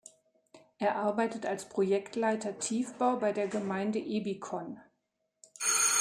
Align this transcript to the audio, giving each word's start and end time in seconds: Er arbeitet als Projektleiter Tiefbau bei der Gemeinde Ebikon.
Er 0.79 0.95
arbeitet 0.95 1.45
als 1.45 1.69
Projektleiter 1.69 2.57
Tiefbau 2.57 3.17
bei 3.17 3.33
der 3.33 3.47
Gemeinde 3.47 3.99
Ebikon. 3.99 4.79